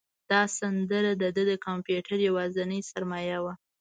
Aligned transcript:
دا 0.31 0.41
سندره 0.59 1.11
د 1.21 1.23
ده 1.35 1.43
د 1.49 1.51
کمپیوټر 1.65 2.17
یوازینۍ 2.27 2.81
سرمایه 2.91 3.37
وه. 3.43 3.53